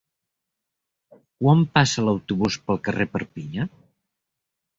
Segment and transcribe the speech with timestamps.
[1.43, 3.69] Quan passa l'autobús pel carrer Perpinyà?